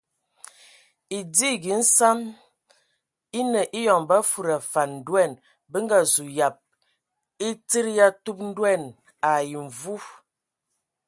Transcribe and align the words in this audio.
Edigi 1.17 1.73
nsan 1.81 2.19
enə 3.39 3.61
eyɔŋ 3.79 4.01
ba 4.09 4.17
fudi 4.29 4.51
afan 4.59 4.89
ndoan 4.99 5.31
bə 5.71 5.77
nga 5.83 5.97
zu 6.13 6.23
yab 6.37 6.55
e 7.45 7.47
tsid 7.67 7.87
ya 7.97 8.07
tub 8.23 8.37
ndoan 8.49 8.83
ai 9.31 9.49
mvu. 9.67 9.95